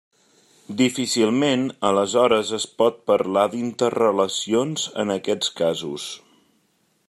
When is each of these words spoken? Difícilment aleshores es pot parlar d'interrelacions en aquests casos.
Difícilment 0.77 1.65
aleshores 1.89 2.53
es 2.59 2.65
pot 2.81 2.97
parlar 3.11 3.45
d'interrelacions 3.53 4.89
en 5.05 5.15
aquests 5.19 5.53
casos. 5.61 6.09